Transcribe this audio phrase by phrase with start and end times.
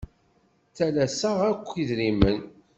[0.69, 2.39] Ttalaseɣ-ak idrimen.